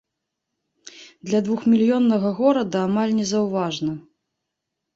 [1.31, 3.91] Для двухмільённага горада амаль незаўважна.